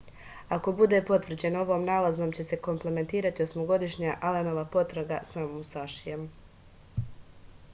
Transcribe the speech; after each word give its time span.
ako 0.55 0.71
bude 0.77 0.99
potvrđeno 1.09 1.59
ovom 1.65 1.83
nalazom 1.89 2.31
će 2.39 2.45
se 2.47 2.59
kompletirati 2.67 3.45
osmogodišnja 3.49 4.15
alenova 4.31 4.63
potraga 4.77 5.21
za 5.33 5.45
musašijem 5.51 6.25